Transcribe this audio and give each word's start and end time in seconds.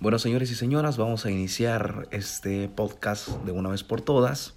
Bueno, 0.00 0.20
señores 0.20 0.52
y 0.52 0.54
señoras, 0.54 0.96
vamos 0.96 1.26
a 1.26 1.30
iniciar 1.32 2.06
este 2.12 2.68
podcast 2.68 3.30
de 3.44 3.50
una 3.50 3.70
vez 3.70 3.82
por 3.82 4.00
todas. 4.00 4.54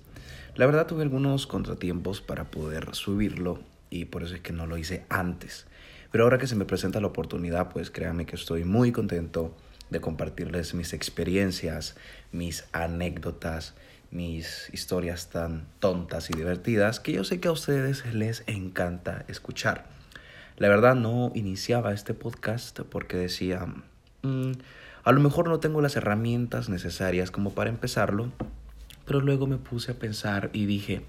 La 0.54 0.68
verdad 0.68 0.86
tuve 0.86 1.02
algunos 1.02 1.48
contratiempos 1.48 2.22
para 2.22 2.52
poder 2.52 2.94
subirlo 2.94 3.60
y 3.90 4.06
por 4.06 4.22
eso 4.22 4.36
es 4.36 4.42
que 4.42 4.54
no 4.54 4.68
lo 4.68 4.78
hice 4.78 5.04
antes. 5.10 5.66
Pero 6.12 6.26
ahora 6.26 6.38
que 6.38 6.46
se 6.46 6.56
me 6.56 6.66
presenta 6.66 7.02
la 7.02 7.08
oportunidad, 7.08 7.70
pues 7.70 7.90
créanme 7.90 8.28
que 8.28 8.36
estoy 8.36 8.66
muy 8.66 8.92
contento 8.92 9.58
de 9.90 10.00
compartirles 10.00 10.76
mis 10.76 10.94
experiencias, 10.94 11.96
mis 12.32 12.66
anécdotas, 12.72 13.74
mis 14.12 14.70
historias 14.72 15.32
tan 15.32 15.66
tontas 15.80 16.30
y 16.30 16.34
divertidas 16.34 17.00
que 17.00 17.14
yo 17.14 17.24
sé 17.24 17.40
que 17.40 17.48
a 17.48 17.54
ustedes 17.54 18.06
les 18.14 18.44
encanta 18.46 19.26
escuchar. 19.28 19.88
La 20.58 20.70
verdad 20.70 20.94
no 20.94 21.32
iniciaba 21.34 21.94
este 21.94 22.14
podcast 22.14 22.82
porque 22.82 23.18
decía, 23.18 23.66
mm, 24.22 24.52
a 25.04 25.12
lo 25.12 25.20
mejor 25.20 25.48
no 25.48 25.60
tengo 25.60 25.82
las 25.82 25.96
herramientas 25.96 26.70
necesarias 26.70 27.32
como 27.32 27.54
para 27.54 27.70
empezarlo, 27.70 28.32
pero 29.06 29.20
luego 29.20 29.48
me 29.48 29.58
puse 29.58 29.92
a 29.92 30.00
pensar 30.00 30.50
y 30.54 30.66
dije, 30.66 31.02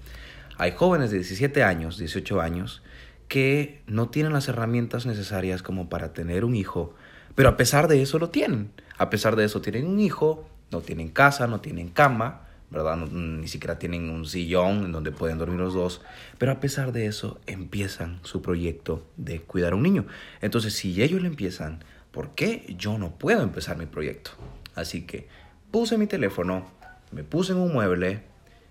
hay 0.57 0.71
jóvenes 0.71 1.11
de 1.11 1.17
17 1.17 1.63
años, 1.63 1.97
18 1.97 2.41
años, 2.41 2.81
que 3.27 3.81
no 3.87 4.09
tienen 4.09 4.33
las 4.33 4.47
herramientas 4.47 5.05
necesarias 5.05 5.63
como 5.63 5.89
para 5.89 6.13
tener 6.13 6.45
un 6.45 6.55
hijo, 6.55 6.93
pero 7.35 7.49
a 7.49 7.57
pesar 7.57 7.87
de 7.87 8.01
eso 8.01 8.19
lo 8.19 8.29
tienen. 8.29 8.71
A 8.97 9.09
pesar 9.09 9.35
de 9.35 9.45
eso 9.45 9.61
tienen 9.61 9.87
un 9.87 9.99
hijo, 9.99 10.47
no 10.71 10.81
tienen 10.81 11.09
casa, 11.09 11.47
no 11.47 11.61
tienen 11.61 11.89
cama, 11.89 12.41
¿verdad? 12.69 12.97
ni 12.97 13.47
siquiera 13.47 13.77
tienen 13.77 14.09
un 14.09 14.25
sillón 14.25 14.85
en 14.85 14.91
donde 14.91 15.11
pueden 15.11 15.37
dormir 15.37 15.59
los 15.59 15.73
dos, 15.75 16.01
pero 16.39 16.51
a 16.51 16.59
pesar 16.59 16.91
de 16.91 17.05
eso 17.05 17.39
empiezan 17.45 18.19
su 18.23 18.41
proyecto 18.41 19.05
de 19.17 19.41
cuidar 19.41 19.73
a 19.73 19.75
un 19.75 19.83
niño. 19.83 20.05
Entonces, 20.41 20.73
si 20.73 21.01
ellos 21.01 21.21
lo 21.21 21.27
empiezan, 21.27 21.83
¿por 22.13 22.35
qué 22.35 22.73
yo 22.77 22.97
no 22.97 23.17
puedo 23.17 23.41
empezar 23.41 23.75
mi 23.75 23.87
proyecto? 23.87 24.31
Así 24.75 25.05
que 25.05 25.27
puse 25.71 25.97
mi 25.97 26.07
teléfono, 26.07 26.71
me 27.11 27.23
puse 27.23 27.51
en 27.51 27.57
un 27.57 27.73
mueble, 27.73 28.21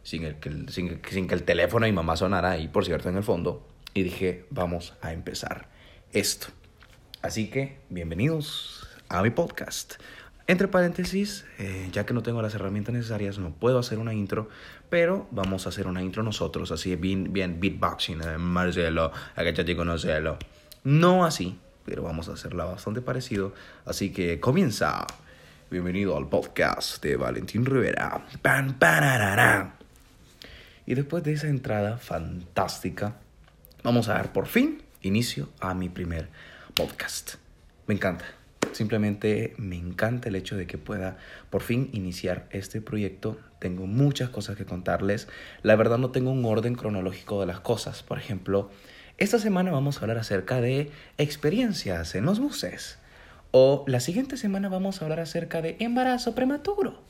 sin, 0.04 0.24
el, 0.24 0.36
sin, 0.70 1.00
sin 1.06 1.28
que 1.28 1.34
el 1.34 1.42
teléfono 1.42 1.84
de 1.84 1.92
mi 1.92 1.96
mamá 1.96 2.16
sonara 2.16 2.52
ahí, 2.52 2.68
por 2.68 2.84
cierto, 2.86 3.08
en 3.08 3.16
el 3.16 3.22
fondo, 3.24 3.68
y 3.92 4.04
dije, 4.04 4.46
vamos 4.50 4.94
a 5.02 5.12
empezar 5.12 5.68
esto. 6.12 6.46
Así 7.20 7.50
que, 7.50 7.78
bienvenidos 7.90 8.88
a 9.08 9.22
mi 9.22 9.30
podcast. 9.30 9.94
Entre 10.46 10.68
paréntesis, 10.68 11.44
eh, 11.58 11.88
ya 11.92 12.06
que 12.06 12.14
no 12.14 12.22
tengo 12.22 12.42
las 12.42 12.54
herramientas 12.54 12.94
necesarias, 12.94 13.38
no 13.38 13.50
puedo 13.50 13.78
hacer 13.78 13.98
una 13.98 14.14
intro, 14.14 14.48
pero 14.88 15.26
vamos 15.30 15.66
a 15.66 15.70
hacer 15.70 15.86
una 15.86 16.02
intro 16.02 16.22
nosotros, 16.22 16.70
así 16.72 16.94
bien, 16.96 17.32
bien 17.32 17.60
beatboxing, 17.60 18.20
eh, 18.22 18.38
Marcelo, 18.38 19.12
agachate 19.34 19.76
conocerlo. 19.76 20.38
No 20.84 21.24
así, 21.24 21.58
pero 21.84 22.02
vamos 22.02 22.28
a 22.28 22.32
hacerla 22.32 22.64
bastante 22.64 23.00
parecido. 23.00 23.54
Así 23.84 24.12
que 24.12 24.40
comienza. 24.40 25.06
Bienvenido 25.70 26.16
al 26.16 26.28
podcast 26.28 27.02
de 27.02 27.16
Valentín 27.16 27.64
Rivera. 27.64 28.26
Pan, 28.42 28.76
y 30.84 30.94
después 30.94 31.22
de 31.22 31.32
esa 31.32 31.48
entrada 31.48 31.96
fantástica, 31.96 33.16
vamos 33.82 34.08
a 34.08 34.14
dar 34.14 34.32
por 34.32 34.46
fin 34.46 34.82
inicio 35.00 35.48
a 35.60 35.74
mi 35.74 35.88
primer 35.88 36.28
podcast. 36.74 37.36
Me 37.86 37.94
encanta. 37.94 38.24
Simplemente 38.72 39.54
me 39.58 39.76
encanta 39.76 40.28
el 40.28 40.36
hecho 40.36 40.56
de 40.56 40.66
que 40.66 40.78
pueda 40.78 41.18
por 41.50 41.62
fin 41.62 41.90
iniciar 41.92 42.48
este 42.50 42.80
proyecto. 42.80 43.38
Tengo 43.58 43.86
muchas 43.86 44.30
cosas 44.30 44.56
que 44.56 44.64
contarles. 44.64 45.28
La 45.62 45.76
verdad 45.76 45.98
no 45.98 46.10
tengo 46.10 46.30
un 46.30 46.44
orden 46.44 46.74
cronológico 46.74 47.40
de 47.40 47.46
las 47.46 47.60
cosas. 47.60 48.02
Por 48.02 48.18
ejemplo, 48.18 48.70
esta 49.18 49.38
semana 49.38 49.70
vamos 49.70 49.98
a 49.98 50.00
hablar 50.00 50.18
acerca 50.18 50.60
de 50.60 50.90
experiencias 51.18 52.14
en 52.14 52.24
los 52.24 52.40
buses. 52.40 52.98
O 53.50 53.84
la 53.86 54.00
siguiente 54.00 54.36
semana 54.36 54.68
vamos 54.68 55.00
a 55.00 55.04
hablar 55.04 55.20
acerca 55.20 55.60
de 55.60 55.76
embarazo 55.78 56.34
prematuro. 56.34 57.00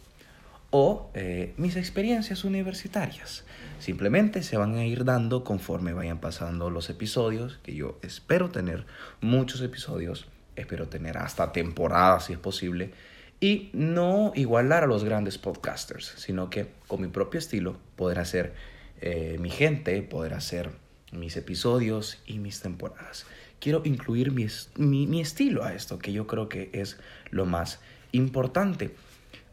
O 0.71 1.11
eh, 1.15 1.55
mis 1.57 1.77
experiencias 1.77 2.45
universitarias. 2.45 3.45
Simplemente 3.79 4.43
se 4.43 4.57
van 4.57 4.75
a 4.75 4.85
ir 4.85 5.05
dando 5.05 5.45
conforme 5.45 5.93
vayan 5.93 6.19
pasando 6.19 6.71
los 6.71 6.91
episodios, 6.91 7.59
que 7.63 7.75
yo 7.75 7.99
espero 8.03 8.51
tener 8.51 8.87
muchos 9.21 9.61
episodios, 9.61 10.27
espero 10.57 10.89
tener 10.89 11.19
hasta 11.19 11.53
temporadas 11.53 12.27
si 12.27 12.33
es 12.33 12.39
posible, 12.39 12.93
y 13.41 13.71
no 13.73 14.33
igualar 14.35 14.85
a 14.85 14.87
los 14.87 15.03
grandes 15.03 15.37
podcasters, 15.37 16.15
sino 16.17 16.49
que 16.49 16.69
con 16.87 17.01
mi 17.01 17.09
propio 17.09 17.39
estilo 17.39 17.77
poder 17.97 18.21
hacer 18.21 18.55
eh, 19.01 19.37
mi 19.41 19.51
gente, 19.51 20.01
poder 20.03 20.35
hacer 20.35 20.71
mis 21.13 21.37
episodios 21.37 22.19
y 22.27 22.39
mis 22.39 22.61
temporadas. 22.61 23.27
Quiero 23.61 23.83
incluir 23.85 24.33
mi, 24.33 24.47
mi, 24.77 25.21
estilo 25.21 25.63
a 25.63 25.73
esto, 25.73 25.99
que 25.99 26.13
yo 26.13 26.27
creo 26.27 26.49
que 26.49 26.71
es 26.73 26.99
lo 27.31 27.47
más 27.47 27.81
importante. 28.11 28.95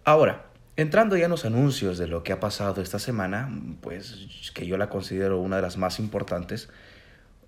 Ahora, 0.03 0.45
entrando 0.77 1.15
ya 1.15 1.25
en 1.25 1.31
los 1.31 1.45
anuncios 1.45 1.97
de 1.97 2.07
lo 2.07 2.23
que 2.23 2.33
ha 2.33 2.39
pasado 2.39 2.81
esta 2.81 2.97
semana, 2.97 3.49
pues 3.81 4.51
que 4.55 4.65
yo 4.65 4.77
la 4.77 4.89
considero 4.89 5.39
una 5.39 5.57
de 5.57 5.61
las 5.61 5.77
más 5.77 5.99
importantes, 5.99 6.69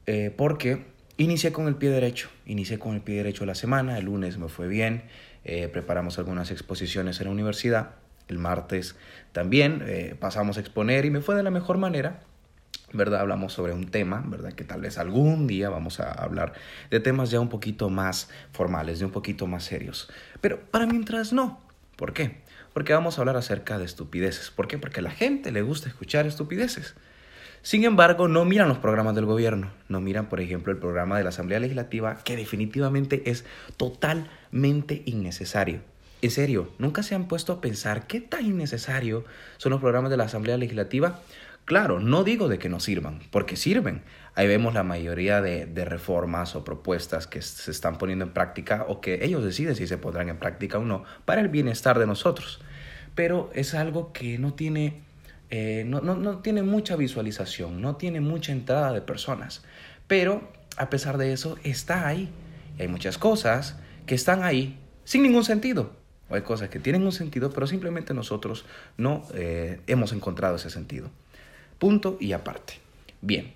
eh, 0.05 0.31
porque 0.35 0.85
inicié 1.17 1.51
con 1.51 1.67
el 1.67 1.75
pie 1.75 1.89
derecho, 1.89 2.29
inicié 2.45 2.77
con 2.77 2.93
el 2.93 3.01
pie 3.01 3.15
derecho 3.15 3.45
la 3.45 3.55
semana, 3.55 3.97
el 3.97 4.05
lunes 4.05 4.37
me 4.37 4.47
fue 4.47 4.67
bien, 4.67 5.03
eh, 5.43 5.67
preparamos 5.67 6.19
algunas 6.19 6.51
exposiciones 6.51 7.19
en 7.19 7.25
la 7.25 7.31
universidad, 7.31 7.95
el 8.27 8.37
martes 8.37 8.95
también 9.31 9.83
eh, 9.85 10.15
pasamos 10.19 10.57
a 10.57 10.59
exponer 10.59 11.05
y 11.05 11.09
me 11.09 11.21
fue 11.21 11.35
de 11.35 11.43
la 11.43 11.51
mejor 11.51 11.77
manera. 11.77 12.21
¿Verdad? 12.93 13.21
Hablamos 13.21 13.53
sobre 13.53 13.73
un 13.73 13.89
tema, 13.89 14.23
¿verdad? 14.25 14.53
Que 14.53 14.63
tal 14.63 14.81
vez 14.81 14.97
algún 14.97 15.47
día 15.47 15.69
vamos 15.69 15.99
a 15.99 16.11
hablar 16.11 16.53
de 16.89 16.99
temas 16.99 17.31
ya 17.31 17.39
un 17.39 17.49
poquito 17.49 17.89
más 17.89 18.29
formales, 18.51 18.99
de 18.99 19.05
un 19.05 19.11
poquito 19.11 19.47
más 19.47 19.63
serios. 19.63 20.09
Pero 20.41 20.59
para 20.59 20.85
mientras 20.85 21.33
no. 21.33 21.59
¿Por 21.95 22.13
qué? 22.13 22.41
Porque 22.73 22.93
vamos 22.93 23.17
a 23.17 23.21
hablar 23.21 23.37
acerca 23.37 23.77
de 23.77 23.85
estupideces. 23.85 24.49
¿Por 24.49 24.67
qué? 24.67 24.77
Porque 24.77 25.01
a 25.01 25.03
la 25.03 25.11
gente 25.11 25.51
le 25.51 25.61
gusta 25.61 25.89
escuchar 25.89 26.25
estupideces. 26.25 26.95
Sin 27.63 27.83
embargo, 27.83 28.27
no 28.27 28.43
miran 28.43 28.69
los 28.69 28.79
programas 28.79 29.13
del 29.13 29.25
gobierno, 29.25 29.69
no 29.87 30.01
miran, 30.01 30.29
por 30.29 30.39
ejemplo, 30.39 30.71
el 30.73 30.79
programa 30.79 31.17
de 31.19 31.23
la 31.23 31.29
Asamblea 31.29 31.59
Legislativa, 31.59 32.17
que 32.23 32.35
definitivamente 32.35 33.29
es 33.29 33.45
totalmente 33.77 35.03
innecesario. 35.05 35.81
En 36.23 36.31
serio, 36.31 36.71
¿nunca 36.79 37.03
se 37.03 37.13
han 37.13 37.27
puesto 37.27 37.53
a 37.53 37.61
pensar 37.61 38.07
qué 38.07 38.19
tan 38.19 38.45
innecesario 38.45 39.25
son 39.57 39.71
los 39.71 39.79
programas 39.79 40.09
de 40.09 40.17
la 40.17 40.23
Asamblea 40.23 40.57
Legislativa? 40.57 41.19
Claro, 41.65 41.99
no 41.99 42.23
digo 42.23 42.47
de 42.47 42.59
que 42.59 42.69
no 42.69 42.79
sirvan, 42.79 43.21
porque 43.31 43.55
sirven. 43.55 44.03
Ahí 44.35 44.47
vemos 44.47 44.73
la 44.73 44.83
mayoría 44.83 45.41
de, 45.41 45.65
reformas 45.85 46.55
o 46.55 46.63
propuestas 46.63 47.27
que 47.27 47.41
se 47.41 47.71
están 47.71 47.97
poniendo 47.97 48.25
en 48.25 48.31
práctica 48.31 48.85
o 48.87 49.01
que 49.01 49.23
ellos 49.25 49.43
deciden 49.43 49.75
si 49.75 49.87
se 49.87 49.97
pondrán 49.97 50.29
en 50.29 50.37
práctica 50.37 50.77
o 50.79 50.85
no 50.85 51.03
para 51.25 51.41
el 51.41 51.49
bienestar 51.49 51.99
de 51.99 52.07
nosotros. 52.07 52.61
Pero 53.15 53.49
es 53.53 53.73
algo 53.73 54.13
que 54.13 54.37
no 54.37 54.53
tiene, 54.53 55.03
eh, 55.49 55.83
no, 55.85 56.01
no 56.01 56.39
tiene 56.39 56.63
mucha 56.63 56.95
visualización, 56.95 57.81
no 57.81 57.97
tiene 57.97 58.21
mucha 58.21 58.51
entrada 58.51 58.93
de 58.93 59.01
personas. 59.01 59.63
Pero 60.07 60.49
a 60.77 60.89
pesar 60.89 61.17
de 61.17 61.33
eso, 61.33 61.57
está 61.63 62.07
ahí. 62.07 62.29
Y 62.77 62.83
hay 62.83 62.87
muchas 62.87 63.17
cosas 63.17 63.77
que 64.05 64.15
están 64.15 64.43
ahí 64.43 64.79
sin 65.03 65.23
ningún 65.23 65.43
sentido. 65.43 65.91
O 66.29 66.35
hay 66.35 66.41
cosas 66.41 66.69
que 66.69 66.79
tienen 66.79 67.03
un 67.03 67.11
sentido, 67.11 67.51
pero 67.51 67.67
simplemente 67.67 68.13
nosotros 68.13 68.65
no 68.97 69.23
eh, 69.33 69.81
hemos 69.87 70.13
encontrado 70.13 70.55
ese 70.55 70.69
sentido. 70.69 71.09
Punto 71.81 72.15
y 72.19 72.33
aparte. 72.33 72.75
Bien, 73.21 73.53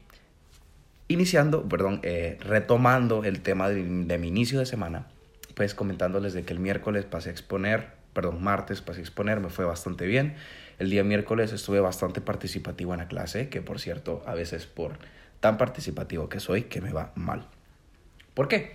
iniciando, 1.08 1.70
perdón, 1.70 2.00
eh, 2.02 2.40
retomando 2.42 3.24
el 3.24 3.42
tema 3.42 3.70
de, 3.70 3.84
mi 3.84 4.28
inicio 4.30 4.58
de 4.58 4.66
semana, 4.66 5.06
pues 5.54 5.76
comentándoles 5.76 6.34
de 6.34 6.42
que 6.42 6.52
el 6.52 6.58
miércoles 6.58 7.06
pasé 7.06 7.30
a 7.30 7.34
exponer, 7.34 7.90
perdón, 8.14 8.44
martes 8.44 8.82
pasé 8.82 9.02
a 9.02 9.04
exponer, 9.04 9.42
me 9.42 9.50
fue 9.50 9.64
bastante 9.64 10.08
bien. 10.08 10.34
El 10.80 10.90
día 10.90 11.04
miércoles 11.04 11.54
estuve 11.54 11.80
bastante 11.82 12.20
participativo 12.20 12.94
en 12.94 13.02
la 13.02 13.08
clase, 13.08 13.48
que 13.50 13.62
por 13.62 13.80
cierto, 13.80 14.24
a 14.26 14.34
veces 14.34 14.66
por 14.66 14.98
tan 15.40 15.60
participativo 15.60 16.28
que 16.28 16.40
soy, 16.40 16.64
que 16.64 16.82
me 16.82 16.92
va 16.92 17.12
mal. 17.14 17.46
¿Por 18.34 18.48
qué? 18.48 18.72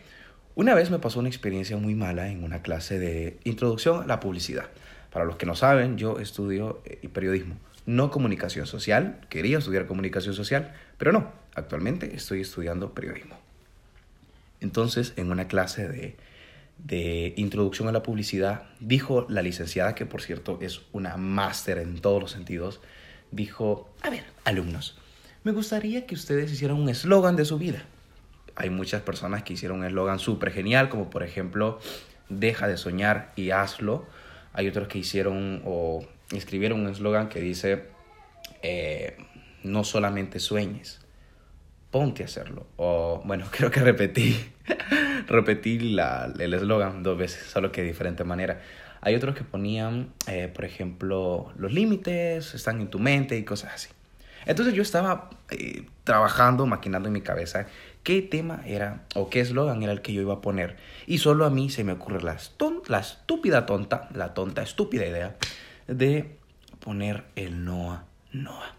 Una 0.54 0.76
vez 0.76 0.92
me 0.92 1.00
pasó 1.00 1.18
una 1.18 1.28
experiencia 1.28 1.76
muy 1.76 1.96
mala 1.96 2.28
en 2.28 2.44
una 2.44 2.62
clase 2.62 3.00
de 3.00 3.40
introducción 3.42 4.04
a 4.04 4.06
la 4.06 4.20
publicidad. 4.20 4.66
Para 5.10 5.24
los 5.24 5.34
que 5.34 5.46
no 5.46 5.56
saben, 5.56 5.98
yo 5.98 6.20
estudio 6.20 6.82
eh, 6.84 7.08
periodismo 7.12 7.56
no 7.86 8.10
comunicación 8.10 8.66
social, 8.66 9.20
quería 9.28 9.58
estudiar 9.58 9.86
comunicación 9.86 10.34
social, 10.34 10.74
pero 10.98 11.12
no, 11.12 11.32
actualmente 11.54 12.14
estoy 12.14 12.40
estudiando 12.40 12.94
periodismo. 12.94 13.38
Entonces, 14.60 15.14
en 15.16 15.30
una 15.30 15.48
clase 15.48 15.88
de, 15.88 16.16
de 16.78 17.34
introducción 17.36 17.88
a 17.88 17.92
la 17.92 18.02
publicidad, 18.02 18.64
dijo 18.80 19.26
la 19.28 19.42
licenciada, 19.42 19.94
que 19.94 20.06
por 20.06 20.22
cierto 20.22 20.58
es 20.60 20.82
una 20.92 21.16
máster 21.16 21.78
en 21.78 22.00
todos 22.00 22.20
los 22.20 22.30
sentidos, 22.30 22.80
dijo, 23.30 23.88
a 24.02 24.10
ver, 24.10 24.24
alumnos, 24.44 24.98
me 25.42 25.52
gustaría 25.52 26.06
que 26.06 26.14
ustedes 26.14 26.52
hicieran 26.52 26.76
un 26.76 26.88
eslogan 26.88 27.36
de 27.36 27.44
su 27.44 27.58
vida. 27.58 27.84
Hay 28.56 28.68
muchas 28.68 29.02
personas 29.02 29.42
que 29.42 29.54
hicieron 29.54 29.78
un 29.78 29.86
eslogan 29.86 30.18
súper 30.18 30.52
genial, 30.52 30.90
como 30.90 31.08
por 31.08 31.22
ejemplo, 31.22 31.80
deja 32.28 32.68
de 32.68 32.76
soñar 32.76 33.32
y 33.36 33.50
hazlo. 33.50 34.04
Hay 34.52 34.68
otros 34.68 34.88
que 34.88 34.98
hicieron 34.98 35.62
escribieron 36.32 36.80
un 36.80 36.88
eslogan 36.88 37.28
que 37.28 37.40
dice, 37.40 37.84
eh, 38.62 39.16
no 39.62 39.84
solamente 39.84 40.38
sueñes, 40.38 41.00
ponte 41.90 42.22
a 42.22 42.26
hacerlo. 42.26 42.66
O 42.76 43.22
bueno, 43.24 43.46
creo 43.50 43.70
que 43.70 43.80
repetí, 43.80 44.36
repetí 45.26 45.78
la, 45.78 46.32
el 46.38 46.54
eslogan 46.54 47.02
dos 47.02 47.18
veces, 47.18 47.46
solo 47.46 47.72
que 47.72 47.82
de 47.82 47.88
diferente 47.88 48.24
manera. 48.24 48.60
Hay 49.02 49.14
otros 49.14 49.34
que 49.34 49.44
ponían, 49.44 50.12
eh, 50.26 50.50
por 50.54 50.64
ejemplo, 50.64 51.52
los 51.56 51.72
límites 51.72 52.54
están 52.54 52.80
en 52.80 52.88
tu 52.88 52.98
mente 52.98 53.36
y 53.38 53.44
cosas 53.44 53.72
así. 53.74 53.88
Entonces 54.46 54.74
yo 54.74 54.82
estaba 54.82 55.30
eh, 55.50 55.86
trabajando, 56.04 56.66
maquinando 56.66 57.08
en 57.08 57.14
mi 57.14 57.20
cabeza 57.20 57.66
qué 58.02 58.22
tema 58.22 58.62
era 58.66 59.02
o 59.14 59.28
qué 59.28 59.40
eslogan 59.40 59.82
era 59.82 59.92
el 59.92 60.02
que 60.02 60.12
yo 60.12 60.22
iba 60.22 60.34
a 60.34 60.40
poner. 60.40 60.76
Y 61.06 61.18
solo 61.18 61.44
a 61.44 61.50
mí 61.50 61.70
se 61.70 61.84
me 61.84 61.92
ocurre 61.92 62.22
la, 62.22 62.36
la 62.88 62.98
estúpida 63.00 63.66
tonta, 63.66 64.08
la 64.14 64.34
tonta 64.34 64.62
estúpida 64.62 65.06
idea 65.06 65.36
de 65.96 66.38
poner 66.78 67.24
el 67.36 67.64
Noah 67.64 68.04
Noah. 68.32 68.76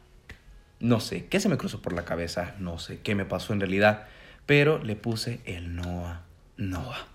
No 0.79 0.99
sé 0.99 1.27
qué 1.27 1.39
se 1.39 1.49
me 1.49 1.57
cruzó 1.57 1.81
por 1.81 1.93
la 1.93 2.05
cabeza, 2.05 2.55
no 2.59 2.79
sé 2.79 3.01
qué 3.01 3.13
me 3.13 3.25
pasó 3.25 3.53
en 3.53 3.59
realidad, 3.59 4.07
pero 4.45 4.79
le 4.83 4.95
puse 4.95 5.41
el 5.45 5.75
Noah 5.75 6.23
Noah. 6.57 7.07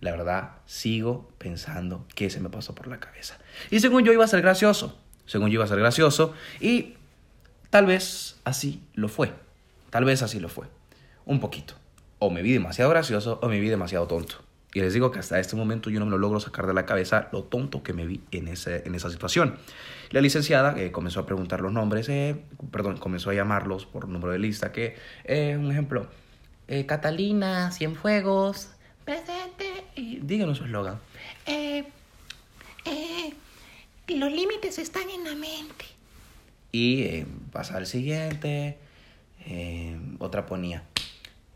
La 0.00 0.12
verdad, 0.12 0.52
sigo 0.66 1.28
pensando 1.38 2.06
qué 2.14 2.30
se 2.30 2.38
me 2.38 2.50
pasó 2.50 2.74
por 2.74 2.86
la 2.86 3.00
cabeza. 3.00 3.38
Y 3.70 3.80
según 3.80 4.04
yo 4.04 4.12
iba 4.12 4.24
a 4.24 4.28
ser 4.28 4.42
gracioso, 4.42 4.96
según 5.26 5.48
yo 5.48 5.54
iba 5.54 5.64
a 5.64 5.68
ser 5.68 5.80
gracioso, 5.80 6.34
y 6.60 6.94
tal 7.70 7.86
vez 7.86 8.38
así 8.44 8.84
lo 8.94 9.08
fue. 9.08 9.32
Tal 9.90 10.04
vez 10.04 10.22
así 10.22 10.38
lo 10.38 10.48
fue. 10.48 10.66
Un 11.24 11.40
poquito. 11.40 11.74
O 12.20 12.30
me 12.30 12.42
vi 12.42 12.52
demasiado 12.52 12.90
gracioso 12.90 13.40
o 13.42 13.48
me 13.48 13.58
vi 13.58 13.68
demasiado 13.68 14.06
tonto. 14.06 14.36
Y 14.74 14.80
les 14.80 14.92
digo 14.92 15.10
que 15.10 15.18
hasta 15.18 15.40
este 15.40 15.56
momento 15.56 15.88
yo 15.88 15.98
no 15.98 16.04
me 16.04 16.10
lo 16.10 16.18
logro 16.18 16.40
sacar 16.40 16.66
de 16.66 16.74
la 16.74 16.84
cabeza 16.84 17.28
lo 17.32 17.42
tonto 17.44 17.82
que 17.82 17.94
me 17.94 18.06
vi 18.06 18.20
en, 18.32 18.48
ese, 18.48 18.82
en 18.86 18.94
esa 18.94 19.08
situación. 19.10 19.56
La 20.10 20.20
licenciada 20.20 20.78
eh, 20.78 20.92
comenzó 20.92 21.20
a 21.20 21.26
preguntar 21.26 21.60
los 21.60 21.72
nombres, 21.72 22.08
eh, 22.10 22.36
perdón, 22.70 22.98
comenzó 22.98 23.30
a 23.30 23.34
llamarlos 23.34 23.86
por 23.86 24.08
número 24.08 24.32
de 24.32 24.38
lista, 24.38 24.70
que, 24.70 24.96
eh, 25.24 25.56
un 25.58 25.70
ejemplo, 25.70 26.08
eh, 26.66 26.84
Catalina, 26.84 27.70
Cienfuegos, 27.70 28.70
presente, 29.04 29.84
y 29.96 30.20
díganos 30.20 30.58
su 30.58 30.64
eslogan. 30.64 30.98
Eh, 31.46 31.84
los 34.08 34.32
límites 34.32 34.78
están 34.78 35.08
en 35.10 35.24
la 35.24 35.34
mente. 35.34 35.84
Y 36.72 37.22
pasa 37.52 37.78
al 37.78 37.86
siguiente, 37.86 38.78
otra 40.18 40.44
ponía, 40.44 40.84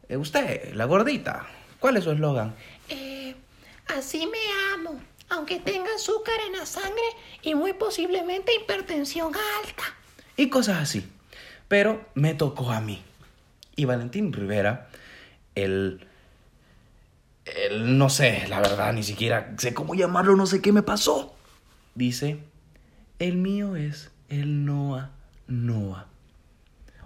usted, 0.09 0.73
la 0.75 0.87
gordita, 0.87 1.47
¿cuál 1.83 1.99
es 1.99 2.05
su 2.05 2.13
eslogan? 2.13 2.55
Así 3.89 4.27
me 4.27 4.39
amo, 4.75 4.99
aunque 5.29 5.61
tenga 5.61 5.95
azúcar 5.95 6.37
en 6.47 6.59
la 6.59 6.65
sangre 6.65 7.03
y 7.43 7.55
muy 7.55 7.75
posiblemente 7.75 8.53
hipertensión 8.55 9.27
alta. 9.27 9.83
Y 10.37 10.49
cosas 10.49 10.79
así. 10.79 11.07
Pero 11.69 12.07
me 12.15 12.35
tocó 12.35 12.71
a 12.71 12.81
mí. 12.81 13.03
Y 13.77 13.85
Valentín 13.85 14.33
Rivera, 14.33 14.89
el... 15.55 16.07
el 17.45 17.99
no 17.99 18.09
sé, 18.09 18.47
la 18.49 18.61
verdad, 18.61 18.93
ni 18.95 19.03
siquiera 19.03 19.55
sé 19.59 19.75
cómo 19.75 19.95
llamarlo, 19.95 20.37
no 20.37 20.47
sé 20.47 20.63
qué 20.63 20.73
me 20.73 20.83
pasó. 20.83 21.35
Dice, 21.95 22.39
el 23.19 23.37
mío 23.37 23.77
es 23.77 24.11
el 24.29 24.65
Noah 24.65 25.11
Noah. 25.49 26.07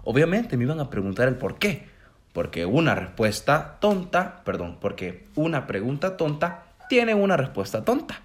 Obviamente 0.03 0.55
me 0.55 0.63
iban 0.63 0.79
a 0.79 0.89
preguntar 0.89 1.27
el 1.27 1.35
por 1.35 1.59
qué. 1.59 1.86
Porque 2.37 2.67
una 2.67 2.93
respuesta 2.93 3.77
tonta, 3.79 4.43
perdón, 4.45 4.77
porque 4.79 5.25
una 5.33 5.65
pregunta 5.65 6.17
tonta 6.17 6.65
tiene 6.87 7.15
una 7.15 7.35
respuesta 7.35 7.83
tonta. 7.83 8.21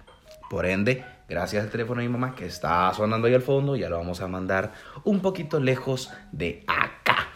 Por 0.51 0.67
ende, 0.67 1.03
gracias 1.27 1.63
al 1.63 1.71
teléfono 1.71 1.99
de 1.99 2.07
mi 2.07 2.13
mamá 2.13 2.35
que 2.35 2.45
está 2.45 2.93
sonando 2.93 3.25
ahí 3.25 3.33
al 3.33 3.41
fondo, 3.41 3.75
ya 3.75 3.89
lo 3.89 3.97
vamos 3.97 4.21
a 4.21 4.27
mandar 4.27 4.73
un 5.03 5.19
poquito 5.19 5.59
lejos 5.59 6.13
de 6.31 6.63
acá. 6.67 7.27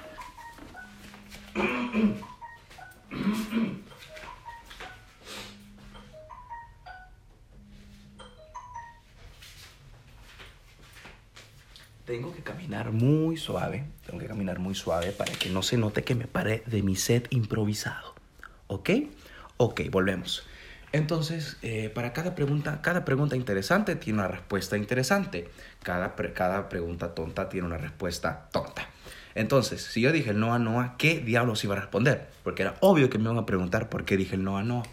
Tengo 12.08 12.34
que 12.34 12.42
caminar 12.42 12.94
muy 12.94 13.36
suave, 13.36 13.84
tengo 14.06 14.20
que 14.20 14.28
caminar 14.28 14.60
muy 14.60 14.76
suave 14.76 15.12
para 15.12 15.34
que 15.34 15.50
no 15.50 15.62
se 15.62 15.76
note 15.76 16.06
que 16.06 16.16
me 16.16 16.26
pare 16.26 16.64
de 16.66 16.82
mi 16.82 16.96
set 16.96 17.28
improvisado. 17.32 18.16
¿Ok? 18.68 18.92
Ok, 19.58 19.82
volvemos. 19.92 20.48
Entonces, 20.94 21.58
eh, 21.64 21.92
para 21.94 22.14
cada 22.14 22.34
pregunta, 22.34 22.82
cada 22.82 23.04
pregunta 23.04 23.36
interesante 23.36 23.98
tiene 23.98 24.20
una 24.20 24.30
respuesta 24.30 24.78
interesante. 24.78 25.50
Cada, 25.84 26.16
cada 26.34 26.70
pregunta 26.70 27.14
tonta 27.14 27.50
tiene 27.50 27.68
una 27.68 27.78
respuesta 27.78 28.48
tonta. 28.54 28.88
Entonces, 29.36 29.82
si 29.82 30.00
yo 30.00 30.14
dije 30.14 30.30
el 30.30 30.40
no 30.40 30.54
a 30.54 30.60
Noah, 30.60 30.96
¿qué 30.98 31.20
diablos 31.20 31.62
iba 31.66 31.76
a 31.76 31.80
responder? 31.82 32.30
Porque 32.42 32.62
era 32.62 32.76
obvio 32.80 33.10
que 33.10 33.18
me 33.18 33.26
iban 33.26 33.38
a 33.38 33.46
preguntar 33.46 33.90
por 33.90 34.06
qué 34.06 34.16
dije 34.16 34.36
el 34.36 34.46
no 34.46 34.58
a 34.58 34.64
Noah. 34.64 34.86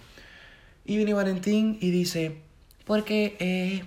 Y 0.85 0.97
viene 0.97 1.15
Valentín 1.15 1.79
y 1.81 1.93
dice, 1.93 2.41
porque, 2.85 3.37
eh, 3.39 3.85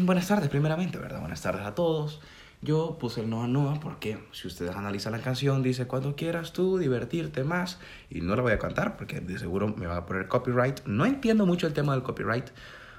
buenas 0.00 0.26
tardes 0.26 0.48
primeramente, 0.48 0.98
¿verdad? 0.98 1.20
Buenas 1.20 1.42
tardes 1.42 1.64
a 1.64 1.76
todos. 1.76 2.20
Yo 2.66 2.98
puse 2.98 3.20
el 3.20 3.30
Noa 3.30 3.46
Noa 3.46 3.78
porque 3.78 4.18
si 4.32 4.48
ustedes 4.48 4.74
analizan 4.74 5.12
la 5.12 5.20
canción 5.20 5.62
dice 5.62 5.86
cuando 5.86 6.16
quieras 6.16 6.52
tú 6.52 6.78
divertirte 6.78 7.44
más 7.44 7.78
y 8.10 8.22
no 8.22 8.34
la 8.34 8.42
voy 8.42 8.50
a 8.50 8.58
cantar 8.58 8.96
porque 8.96 9.20
de 9.20 9.38
seguro 9.38 9.68
me 9.68 9.86
va 9.86 9.98
a 9.98 10.04
poner 10.04 10.26
copyright. 10.26 10.84
No 10.84 11.06
entiendo 11.06 11.46
mucho 11.46 11.68
el 11.68 11.74
tema 11.74 11.92
del 11.92 12.02
copyright 12.02 12.48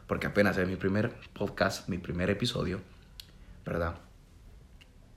porque 0.07 0.27
apenas 0.27 0.57
es 0.57 0.65
mi 0.69 0.77
primer 0.77 1.13
podcast, 1.33 1.89
mi 1.89 1.97
primer 1.97 2.29
episodio, 2.29 2.79
¿verdad? 3.65 3.95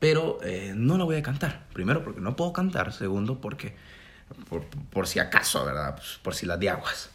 Pero 0.01 0.41
eh, 0.43 0.73
no 0.75 0.99
la 0.99 1.05
voy 1.05 1.15
a 1.15 1.23
cantar. 1.23 1.69
Primero 1.73 2.03
porque 2.03 2.21
no 2.21 2.35
puedo 2.35 2.53
cantar, 2.53 2.93
segundo 2.93 3.41
porque 3.41 3.77
por, 4.49 4.65
por 4.65 5.07
si 5.07 5.21
acaso, 5.21 5.65
¿verdad? 5.65 5.95
Pues, 5.95 6.19
por 6.25 6.35
si 6.35 6.47
las 6.47 6.59
de 6.59 6.71
aguas. 6.71 7.11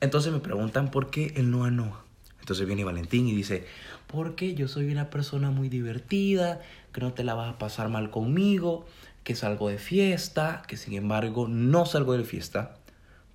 Entonces 0.00 0.32
me 0.32 0.40
preguntan 0.40 0.90
por 0.90 1.10
qué 1.10 1.32
el 1.36 1.48
Noa 1.48 1.70
Noa. 1.70 2.04
Entonces 2.42 2.66
viene 2.66 2.82
Valentín 2.82 3.28
y 3.28 3.36
dice, 3.36 3.66
porque 4.08 4.56
yo 4.56 4.66
soy 4.66 4.90
una 4.90 5.10
persona 5.10 5.52
muy 5.52 5.68
divertida, 5.68 6.60
que 6.92 7.00
no 7.00 7.12
te 7.12 7.22
la 7.22 7.34
vas 7.34 7.54
a 7.54 7.58
pasar 7.58 7.88
mal 7.88 8.10
conmigo, 8.10 8.84
que 9.22 9.36
salgo 9.36 9.68
de 9.68 9.78
fiesta, 9.78 10.64
que 10.66 10.76
sin 10.76 10.94
embargo 10.94 11.46
no 11.46 11.86
salgo 11.86 12.16
de 12.16 12.24
fiesta, 12.24 12.74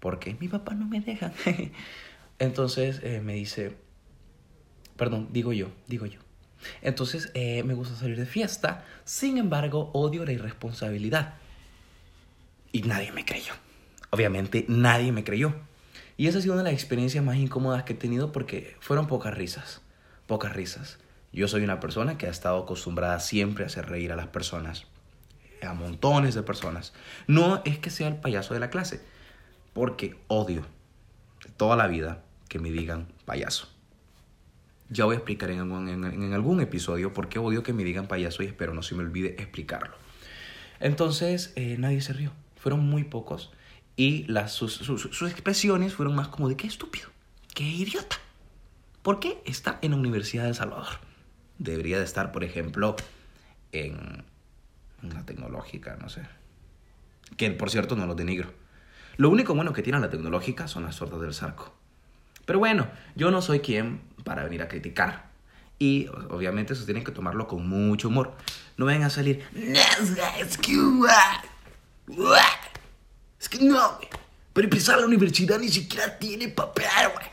porque 0.01 0.35
mi 0.41 0.49
papá 0.49 0.73
no 0.73 0.85
me 0.85 0.99
deja. 0.99 1.31
Entonces 2.39 2.99
eh, 3.01 3.21
me 3.23 3.35
dice, 3.35 3.77
perdón, 4.97 5.29
digo 5.31 5.53
yo, 5.53 5.71
digo 5.87 6.05
yo. 6.05 6.19
Entonces 6.81 7.31
eh, 7.33 7.63
me 7.63 7.75
gusta 7.75 7.95
salir 7.95 8.17
de 8.17 8.25
fiesta, 8.25 8.83
sin 9.05 9.37
embargo 9.37 9.89
odio 9.93 10.25
la 10.25 10.33
irresponsabilidad. 10.33 11.35
Y 12.73 12.81
nadie 12.81 13.13
me 13.13 13.23
creyó. 13.23 13.53
Obviamente 14.09 14.65
nadie 14.67 15.13
me 15.13 15.23
creyó. 15.23 15.55
Y 16.17 16.27
esa 16.27 16.39
ha 16.39 16.41
sido 16.41 16.55
una 16.55 16.63
de 16.63 16.71
las 16.71 16.79
experiencias 16.79 17.23
más 17.23 17.37
incómodas 17.37 17.83
que 17.83 17.93
he 17.93 17.95
tenido 17.95 18.31
porque 18.31 18.75
fueron 18.79 19.05
pocas 19.07 19.35
risas, 19.35 19.81
pocas 20.25 20.53
risas. 20.53 20.97
Yo 21.31 21.47
soy 21.47 21.63
una 21.63 21.79
persona 21.79 22.17
que 22.17 22.25
ha 22.25 22.31
estado 22.31 22.63
acostumbrada 22.63 23.19
siempre 23.19 23.63
a 23.63 23.67
hacer 23.67 23.87
reír 23.87 24.11
a 24.11 24.15
las 24.15 24.27
personas, 24.27 24.87
a 25.61 25.73
montones 25.73 26.33
de 26.33 26.41
personas. 26.41 26.93
No 27.27 27.61
es 27.65 27.77
que 27.77 27.91
sea 27.91 28.07
el 28.07 28.15
payaso 28.15 28.55
de 28.55 28.59
la 28.59 28.71
clase, 28.71 29.01
porque 29.73 30.17
odio 30.27 30.65
toda 31.55 31.75
la 31.75 31.87
vida 31.87 32.23
que 32.49 32.57
me 32.57 32.71
digan 32.71 33.07
payaso. 33.25 33.67
Ya 34.89 35.05
voy 35.05 35.15
a 35.15 35.17
explicar 35.17 35.51
en 35.51 35.59
algún, 36.33 36.61
episodio 36.61 37.13
por 37.13 37.29
qué 37.29 37.39
odio 37.39 37.61
que 37.61 37.73
me 37.73 37.83
digan 37.83 38.07
payaso 38.07 38.41
y 38.41 38.47
espero 38.47 38.73
no 38.73 38.81
se 38.81 38.95
me 38.95 39.03
olvide 39.03 39.35
explicarlo. 39.37 39.93
Entonces, 40.79 41.51
eh, 41.55 41.75
nadie 41.77 42.01
se 42.01 42.13
rió. 42.13 42.31
Fueron 42.55 42.87
muy 42.87 43.03
pocos. 43.03 43.51
Y 43.97 44.25
las, 44.25 44.53
sus, 44.53 45.21
expresiones 45.23 45.95
fueron 45.95 46.15
más 46.15 46.27
como 46.27 46.47
de 46.47 46.55
qué 46.55 46.67
estúpido, 46.67 47.09
qué 47.53 47.63
idiota. 47.63 48.17
¿Por 49.01 49.19
qué 49.19 49.41
está 49.45 49.79
en 49.81 49.91
la 49.91 49.97
Universidad 49.97 50.45
de 50.45 50.53
Salvador? 50.53 50.99
Debería 51.57 51.97
de 51.97 52.05
estar, 52.05 52.31
por 52.31 52.43
ejemplo, 52.43 52.95
en 53.71 54.23
la 55.01 55.25
tecnológica, 55.25 55.97
no 55.99 56.09
sé. 56.09 56.21
Que 57.37 57.49
por 57.51 57.71
cierto 57.71 57.95
no 57.95 58.05
lo 58.05 58.13
denigro. 58.13 58.53
Lo 59.17 59.31
único 59.31 59.55
bueno 59.55 59.73
que 59.73 59.81
tiene 59.81 59.99
la 59.99 60.11
tecnológica 60.11 60.67
son 60.67 60.83
las 60.83 60.95
sordas 60.95 61.19
del 61.19 61.33
sarco. 61.33 61.73
Pero 62.45 62.59
bueno, 62.59 62.87
yo 63.15 63.31
no 63.31 63.41
soy 63.41 63.61
quien 63.61 64.01
para 64.23 64.43
venir 64.43 64.61
a 64.61 64.67
criticar. 64.67 65.27
Y 65.79 66.07
obviamente 66.29 66.73
eso 66.73 66.85
tienen 66.85 67.03
que 67.03 67.11
tomarlo 67.11 67.47
con 67.47 67.67
mucho 67.67 68.09
humor. 68.09 68.35
No 68.77 68.85
vengan 68.85 69.07
a 69.07 69.09
salir. 69.09 69.43
Es 73.39 73.49
que 73.49 73.59
no, 73.59 73.97
güey. 73.97 74.09
Para 74.53 74.65
empezar, 74.65 74.99
la 74.99 75.05
universidad 75.05 75.59
ni 75.59 75.69
siquiera 75.69 76.17
tiene 76.17 76.47
papel, 76.47 76.85
güey. 77.13 77.27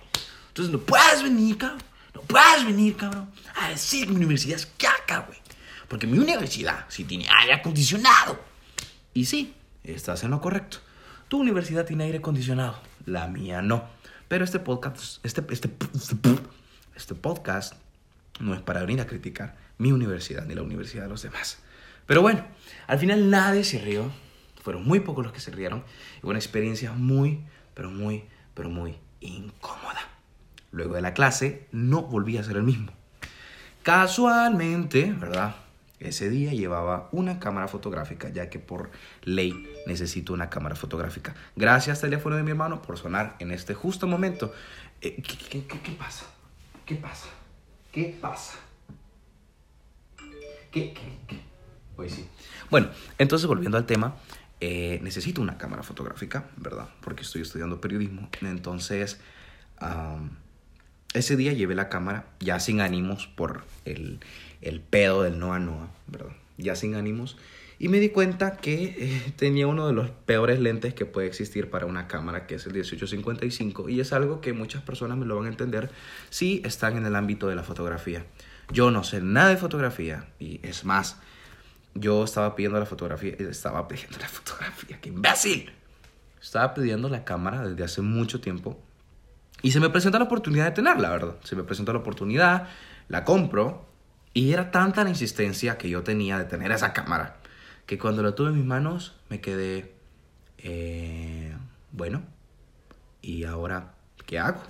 Entonces 0.48 0.72
no 0.72 0.78
puedes 0.80 1.22
venir, 1.22 1.56
cabrón. 1.56 1.82
No 2.14 2.20
puedes 2.20 2.66
venir, 2.66 2.96
cabrón, 2.96 3.30
a 3.56 3.70
decir 3.70 4.06
que 4.06 4.10
mi 4.10 4.16
universidad 4.16 4.56
es 4.56 4.66
caca, 4.66 5.20
güey. 5.20 5.38
Porque 5.88 6.06
mi 6.06 6.18
universidad 6.18 6.84
sí 6.88 7.04
tiene 7.04 7.26
aire 7.40 7.54
acondicionado. 7.54 8.38
Y 9.12 9.24
sí, 9.24 9.54
estás 9.82 10.22
en 10.22 10.30
lo 10.30 10.40
correcto. 10.40 10.78
Tu 11.28 11.38
universidad 11.38 11.84
tiene 11.86 12.04
aire 12.04 12.18
acondicionado. 12.18 12.78
La 13.06 13.26
mía 13.26 13.62
no. 13.62 13.88
Pero 14.28 14.44
este 14.44 14.58
podcast, 14.58 15.24
este, 15.24 15.44
este, 15.50 15.70
este, 16.94 17.14
podcast 17.14 17.74
no 18.40 18.54
es 18.54 18.60
para 18.60 18.80
venir 18.80 19.00
a 19.00 19.06
criticar 19.06 19.56
mi 19.78 19.92
universidad 19.92 20.44
ni 20.46 20.54
la 20.54 20.62
universidad 20.62 21.04
de 21.04 21.08
los 21.08 21.22
demás. 21.22 21.58
Pero 22.06 22.22
bueno, 22.22 22.44
al 22.86 22.98
final 22.98 23.30
nadie 23.30 23.64
se 23.64 23.78
rió 23.78 24.10
Fueron 24.64 24.86
muy 24.86 25.00
pocos 25.00 25.22
los 25.22 25.34
que 25.34 25.40
se 25.40 25.50
rieron. 25.50 25.84
Y 26.22 26.26
una 26.26 26.38
experiencia 26.38 26.92
muy, 26.92 27.44
pero 27.74 27.90
muy, 27.90 28.24
pero 28.54 28.70
muy 28.70 28.96
incómoda. 29.20 30.00
Luego 30.70 30.94
de 30.94 31.02
la 31.02 31.12
clase 31.12 31.68
no 31.70 32.00
volví 32.00 32.38
a 32.38 32.42
ser 32.42 32.56
el 32.56 32.62
mismo. 32.62 32.90
Casualmente, 33.82 35.12
¿verdad? 35.12 35.54
Ese 36.00 36.30
día 36.30 36.54
llevaba 36.54 37.10
una 37.12 37.38
cámara 37.38 37.68
fotográfica, 37.68 38.30
ya 38.30 38.48
que 38.48 38.58
por 38.58 38.90
ley 39.22 39.52
necesito 39.86 40.32
una 40.32 40.48
cámara 40.48 40.76
fotográfica. 40.76 41.34
Gracias 41.56 42.00
teléfono 42.00 42.36
de 42.36 42.42
mi 42.42 42.52
hermano 42.52 42.80
por 42.80 42.96
sonar 42.96 43.36
en 43.40 43.50
este 43.50 43.74
justo 43.74 44.06
momento. 44.06 44.54
Eh, 45.02 45.22
¿qué, 45.22 45.36
qué, 45.36 45.66
qué, 45.66 45.80
qué 45.80 45.92
pasa? 45.92 46.24
¿Qué 46.86 46.94
pasa? 46.94 47.28
¿Qué 47.92 48.16
pasa? 48.18 48.54
¿Qué, 50.72 50.94
qué, 50.94 51.18
qué? 51.26 51.54
Pues 51.96 52.14
sí. 52.14 52.26
Bueno, 52.70 52.88
entonces 53.18 53.46
volviendo 53.46 53.76
al 53.76 53.86
tema, 53.86 54.16
eh, 54.60 55.00
necesito 55.02 55.42
una 55.42 55.58
cámara 55.58 55.82
fotográfica, 55.82 56.48
¿verdad? 56.56 56.88
Porque 57.00 57.22
estoy 57.22 57.42
estudiando 57.42 57.80
periodismo. 57.80 58.28
Entonces, 58.40 59.20
am, 59.78 60.30
ese 61.12 61.36
día 61.36 61.52
llevé 61.52 61.74
la 61.74 61.88
cámara 61.88 62.26
ya 62.40 62.60
sin 62.60 62.80
ánimos 62.80 63.26
por 63.26 63.64
el, 63.84 64.20
el 64.62 64.80
pedo 64.80 65.22
del 65.22 65.38
Noa 65.38 65.58
Noa, 65.58 65.90
¿verdad? 66.06 66.32
Ya 66.56 66.76
sin 66.76 66.94
ánimos. 66.94 67.36
Y 67.78 67.88
me 67.88 68.00
di 68.00 68.08
cuenta 68.10 68.56
que 68.56 68.96
eh, 68.98 69.32
tenía 69.36 69.66
uno 69.66 69.86
de 69.86 69.92
los 69.92 70.10
peores 70.10 70.60
lentes 70.60 70.94
que 70.94 71.06
puede 71.06 71.26
existir 71.26 71.70
para 71.70 71.86
una 71.86 72.06
cámara, 72.08 72.46
que 72.46 72.54
es 72.54 72.66
el 72.66 72.72
1855. 72.72 73.88
Y 73.88 74.00
es 74.00 74.12
algo 74.12 74.40
que 74.40 74.52
muchas 74.52 74.82
personas 74.82 75.18
me 75.18 75.26
lo 75.26 75.36
van 75.36 75.46
a 75.46 75.50
entender 75.50 75.90
si 76.30 76.62
están 76.64 76.96
en 76.96 77.06
el 77.06 77.16
ámbito 77.16 77.48
de 77.48 77.56
la 77.56 77.62
fotografía. 77.62 78.24
Yo 78.72 78.90
no 78.90 79.04
sé 79.04 79.20
nada 79.20 79.50
de 79.50 79.56
fotografía. 79.56 80.26
Y 80.38 80.60
es 80.62 80.84
más, 80.84 81.18
yo 81.94 82.24
estaba 82.24 82.54
pidiendo 82.54 82.78
la 82.78 82.86
fotografía. 82.86 83.34
Estaba 83.38 83.86
pidiendo 83.88 84.18
la 84.18 84.28
fotografía. 84.28 85.00
¡Qué 85.00 85.08
imbécil! 85.08 85.72
Estaba 86.40 86.74
pidiendo 86.74 87.08
la 87.08 87.24
cámara 87.24 87.66
desde 87.66 87.84
hace 87.84 88.02
mucho 88.02 88.40
tiempo. 88.40 88.80
Y 89.62 89.72
se 89.72 89.80
me 89.80 89.88
presenta 89.88 90.18
la 90.18 90.24
oportunidad 90.24 90.66
de 90.66 90.72
tenerla, 90.72 91.10
¿verdad? 91.10 91.36
Se 91.42 91.56
me 91.56 91.62
presenta 91.62 91.92
la 91.92 92.00
oportunidad, 92.00 92.68
la 93.08 93.24
compro. 93.24 93.86
Y 94.34 94.52
era 94.52 94.70
tanta 94.70 95.04
la 95.04 95.10
insistencia 95.10 95.78
que 95.78 95.88
yo 95.88 96.02
tenía 96.02 96.38
de 96.38 96.44
tener 96.44 96.70
esa 96.72 96.92
cámara 96.92 97.36
que 97.86 97.98
cuando 97.98 98.22
la 98.22 98.34
tuve 98.34 98.48
en 98.48 98.56
mis 98.56 98.64
manos 98.64 99.14
me 99.28 99.40
quedé, 99.40 99.94
eh, 100.58 101.54
bueno, 101.92 102.22
¿y 103.20 103.44
ahora 103.44 103.94
qué 104.26 104.38
hago? 104.38 104.62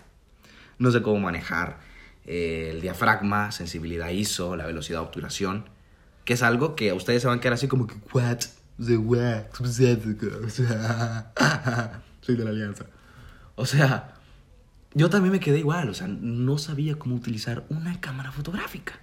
No 0.79 0.91
sé 0.91 1.03
cómo 1.03 1.21
manejar 1.21 1.79
eh, 2.27 2.71
el 2.73 2.81
diafragma, 2.81 3.53
sensibilidad 3.53 4.11
ISO, 4.11 4.57
la 4.57 4.67
velocidad 4.67 5.01
de 5.01 5.07
obturación, 5.07 5.69
que 6.25 6.35
es 6.35 6.43
algo 6.43 6.75
que 6.75 6.93
ustedes 6.93 7.23
se 7.23 7.29
van 7.29 7.39
a 7.39 7.41
quedar 7.41 7.55
así 7.55 7.69
como 7.69 7.87
que, 7.87 7.95
what? 8.13 8.39
The 8.85 8.97
what? 8.97 9.45
Soy 12.21 12.37
de 12.37 12.45
la 12.45 12.51
alianza. 12.51 12.87
O 13.57 13.67
sea, 13.67 14.15
yo 14.95 15.11
también 15.11 15.33
me 15.33 15.41
quedé 15.41 15.59
igual, 15.59 15.89
o 15.89 15.95
sea, 15.95 16.09
no 16.09 16.59
sabía 16.59 16.97
cómo 16.99 17.15
utilizar 17.15 17.65
una 17.69 18.01
cámara 18.01 18.33
fotográfica. 18.33 19.01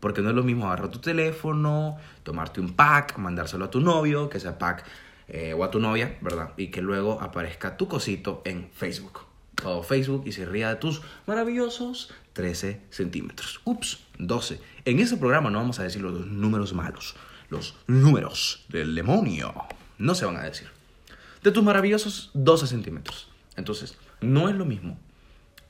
Porque 0.00 0.20
no 0.22 0.30
es 0.30 0.34
lo 0.34 0.42
mismo 0.42 0.66
agarrar 0.66 0.90
tu 0.90 0.98
teléfono, 0.98 1.96
tomarte 2.24 2.60
un 2.60 2.74
pack, 2.74 3.18
mandárselo 3.18 3.66
a 3.66 3.70
tu 3.70 3.80
novio, 3.80 4.28
que 4.28 4.40
sea 4.40 4.58
pack, 4.58 4.84
eh, 5.28 5.54
o 5.54 5.62
a 5.62 5.70
tu 5.70 5.78
novia, 5.78 6.18
¿verdad? 6.20 6.52
Y 6.56 6.68
que 6.68 6.82
luego 6.82 7.20
aparezca 7.20 7.76
tu 7.76 7.86
cosito 7.86 8.42
en 8.44 8.70
Facebook. 8.72 9.31
Facebook 9.82 10.24
y 10.26 10.32
se 10.32 10.44
ría 10.44 10.68
de 10.68 10.76
tus 10.76 11.02
maravillosos 11.26 12.12
13 12.32 12.80
centímetros. 12.90 13.60
Ups, 13.64 14.00
12. 14.18 14.60
En 14.84 14.98
ese 14.98 15.16
programa 15.16 15.50
no 15.50 15.58
vamos 15.58 15.78
a 15.78 15.84
decir 15.84 16.02
los 16.02 16.26
números 16.26 16.72
malos, 16.72 17.14
los 17.48 17.76
números 17.86 18.64
del 18.68 18.94
demonio. 18.94 19.54
No 19.98 20.14
se 20.14 20.24
van 20.24 20.36
a 20.36 20.42
decir. 20.42 20.68
De 21.42 21.50
tus 21.50 21.62
maravillosos 21.62 22.30
12 22.34 22.66
centímetros. 22.66 23.28
Entonces, 23.56 23.96
no 24.20 24.48
es 24.48 24.54
lo 24.54 24.64
mismo 24.64 24.98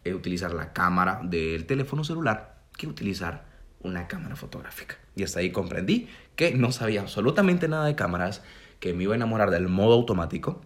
eh, 0.05 0.15
utilizar 0.15 0.53
la 0.53 0.73
cámara 0.73 1.21
del 1.23 1.67
teléfono 1.67 2.05
celular 2.05 2.57
que 2.77 2.87
utilizar 2.87 3.45
una 3.81 4.09
cámara 4.09 4.37
fotográfica. 4.37 4.97
Y 5.17 5.25
hasta 5.25 5.41
ahí 5.41 5.51
comprendí 5.51 6.09
que 6.37 6.55
no 6.55 6.73
sabía 6.73 7.01
absolutamente 7.01 7.69
nada 7.69 7.87
de 7.87 7.95
cámaras, 7.95 8.43
que 8.81 8.95
me 8.95 9.05
iba 9.05 9.15
a 9.15 9.17
enamorar 9.17 9.51
del 9.51 9.69
modo 9.69 9.95
automático. 9.95 10.63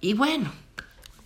Y 0.00 0.14
bueno, 0.14 0.50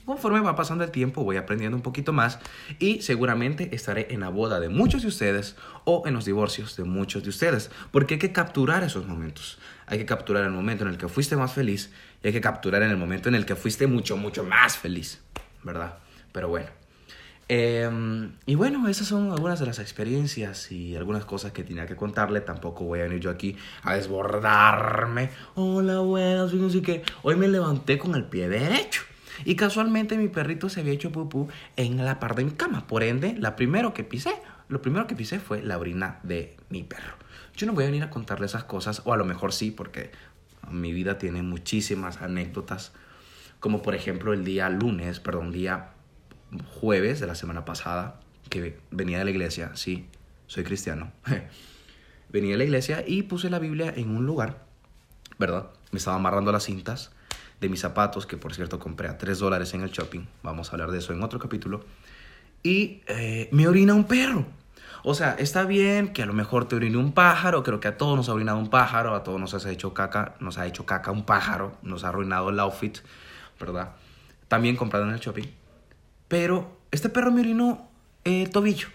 conforme 0.09 0.41
va 0.41 0.57
pasando 0.57 0.85
el 0.85 0.91
tiempo 0.91 1.23
voy 1.23 1.37
aprendiendo 1.37 1.77
un 1.77 1.83
poquito 1.83 2.15
más 2.15 2.39
y 2.79 3.03
seguramente 3.03 3.75
estaré 3.77 4.07
en 4.09 4.21
la 4.21 4.31
boda 4.31 4.59
de 4.59 4.71
muchos 4.71 5.03
de 5.03 5.09
ustedes 5.09 5.55
o 5.85 6.05
en 6.07 6.15
los 6.15 6.25
divorcios 6.25 6.79
de 6.79 6.85
muchos 6.85 7.25
de 7.25 7.29
ustedes, 7.29 7.71
porque 7.91 8.15
hay 8.15 8.19
que 8.19 8.33
capturar 8.33 8.83
esos 8.83 9.07
momentos. 9.07 9.59
Hay 9.85 9.99
que 9.99 10.07
capturar 10.07 10.45
el 10.45 10.51
momento 10.51 10.85
en 10.85 10.91
el 10.93 10.97
que 10.97 11.09
fuiste 11.09 11.37
más 11.37 11.53
feliz 11.53 11.93
y 12.23 12.29
hay 12.29 12.33
que 12.33 12.41
capturar 12.41 12.83
en 12.83 12.91
el 12.91 12.97
momento 12.97 13.29
en 13.29 13.35
el 13.35 13.45
que 13.45 13.55
fuiste 13.55 13.87
mucho, 13.87 14.17
mucho 14.17 14.45
más 14.45 14.79
feliz, 14.79 15.21
¿verdad? 15.63 15.99
Pero 16.33 16.49
bueno. 16.49 16.69
Eh, 17.51 18.31
y 18.47 18.55
bueno, 18.55 18.89
esas 18.89 19.09
son 19.09 19.31
algunas 19.31 19.61
de 19.61 19.67
las 19.67 19.79
experiencias 19.79 20.73
y 20.73 20.97
algunas 20.97 21.27
cosas 21.27 21.53
que 21.53 21.65
tenía 21.65 21.85
que 21.85 21.97
contarle. 21.97 22.41
Tampoco 22.41 22.85
voy 22.85 23.01
a 23.01 23.03
venir 23.03 23.21
yo 23.21 23.29
aquí 23.29 23.59
a 23.83 23.95
desbordarme. 23.95 25.29
Hola, 25.55 25.99
buenas, 25.99 26.51
fíjense 26.51 26.81
que 26.81 27.03
hoy 27.23 27.37
me 27.37 27.47
levanté 27.47 27.99
con 27.99 28.15
el 28.15 28.25
pie 28.25 28.49
derecho. 28.49 29.03
Y 29.45 29.57
casualmente 29.57 30.17
mi 30.17 30.29
perrito 30.29 30.69
se 30.69 30.81
había 30.81 30.93
hecho 30.93 31.13
pupú 31.13 31.49
en 31.77 32.05
la 32.05 32.21
par 32.21 32.35
de 32.35 32.45
mi 32.45 32.51
cama. 32.53 32.87
Por 32.87 33.03
ende, 33.03 33.35
la 33.39 33.57
primero 33.57 33.95
que 33.95 34.05
pisé, 34.05 34.33
lo 34.69 34.83
primero 34.83 35.07
que 35.07 35.15
pisé 35.15 35.39
fue 35.41 35.63
la 35.63 35.79
orina 35.79 36.21
de 36.23 36.57
mi 36.69 36.83
perro. 36.83 37.15
Yo 37.57 37.67
no 37.67 37.73
voy 37.73 37.85
a 37.85 37.87
venir 37.89 38.03
a 38.03 38.11
contarle 38.11 38.47
esas 38.47 38.65
cosas, 38.65 39.03
o 39.05 39.13
a 39.13 39.17
lo 39.17 39.25
mejor 39.25 39.53
sí, 39.53 39.71
porque 39.71 40.11
mi 40.71 40.93
vida 40.93 41.19
tiene 41.19 41.43
muchísimas 41.43 42.21
anécdotas. 42.23 42.93
Como 43.61 43.83
por 43.83 43.95
ejemplo 43.95 44.33
el 44.33 44.45
día 44.45 44.69
lunes, 44.69 45.21
perdón, 45.21 45.51
día 45.51 45.91
jueves 46.81 47.21
de 47.21 47.27
la 47.27 47.35
semana 47.35 47.65
pasada, 47.65 48.21
que 48.49 48.79
venía 48.91 49.19
de 49.19 49.25
la 49.25 49.31
iglesia, 49.31 49.73
sí, 49.75 50.07
soy 50.47 50.65
cristiano. 50.65 51.13
venía 52.29 52.53
de 52.53 52.59
la 52.59 52.65
iglesia 52.65 53.05
y 53.07 53.23
puse 53.23 53.51
la 53.51 53.59
Biblia 53.59 53.93
en 53.97 54.11
un 54.11 54.27
lugar, 54.27 54.65
¿verdad? 55.39 55.71
Me 55.91 55.99
estaba 55.99 56.17
amarrando 56.17 56.53
las 56.53 56.65
cintas 56.65 57.13
de 57.61 57.69
mis 57.69 57.81
zapatos, 57.81 58.27
que 58.27 58.37
por 58.37 58.55
cierto 58.55 58.79
compré 58.79 59.09
a 59.09 59.19
3 59.19 59.39
dólares 59.39 59.75
en 59.75 59.83
el 59.83 59.91
shopping. 59.91 60.27
Vamos 60.43 60.69
a 60.69 60.73
hablar 60.73 60.91
de 60.91 60.99
eso 60.99 61.13
en 61.13 61.23
otro 61.23 61.39
capítulo. 61.39 61.85
Y 62.63 63.03
eh, 63.07 63.49
me 63.53 63.67
orina 63.69 63.95
un 63.95 64.05
perro. 64.05 64.47
O 65.05 65.15
sea, 65.15 65.37
está 65.39 65.65
bien 65.65 66.13
que 66.13 66.23
a 66.23 66.27
lo 66.27 66.35
mejor 66.35 66.67
te 66.67 66.77
orine 66.77 66.97
un 66.97 67.13
pájaro, 67.13 67.63
creo 67.63 67.81
que 67.81 67.89
a 67.89 67.97
todos 67.97 68.17
nos 68.17 68.29
ha 68.29 68.35
orinado 68.35 68.59
un 68.59 68.69
pájaro, 68.69 69.15
a 69.15 69.23
todos 69.23 69.41
nos 69.41 69.55
ha 69.55 69.71
hecho 69.71 69.95
caca, 69.95 70.35
nos 70.41 70.59
ha 70.59 70.67
hecho 70.67 70.87
caca 70.87 71.13
un 71.13 71.25
pájaro, 71.25 71.77
nos 71.83 72.05
ha 72.05 72.09
arruinado 72.09 72.51
el 72.51 72.59
outfit, 72.59 72.99
¿verdad? 73.61 73.93
También 74.49 74.77
comprado 74.77 75.07
en 75.07 75.15
el 75.15 75.21
shopping. 75.21 75.47
Pero 76.27 76.79
este 76.91 77.09
perro 77.09 77.31
me 77.31 77.41
orinó 77.41 77.89
el 78.25 78.51
tobillo. 78.51 78.89